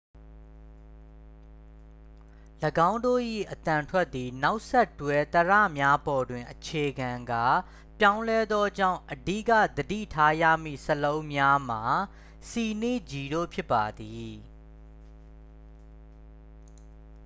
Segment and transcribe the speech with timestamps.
[2.89, 3.21] ၎င်းတို့၏
[3.53, 7.45] အသံထွက်သည် နောက်ဆက်တွဲ သရများပေါ်တွင် အခြေခံကာ
[7.99, 11.81] ပြောင်းလဲသောကြောင့် အဓိက သတိထားရမည့် စာလုံးများမှာ
[12.49, 12.51] c
[12.81, 14.33] နှင့် g တို့ဖြစ်ပါသည်